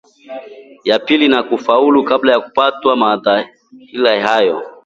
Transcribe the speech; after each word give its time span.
ya 0.83 0.99
pili 0.99 1.27
na 1.27 1.43
kufaulu 1.43 2.03
kabla 2.05 2.31
ya 2.31 2.39
kupatwa 2.39 2.95
na 2.95 3.01
madhila 3.01 4.21
hayo 4.27 4.61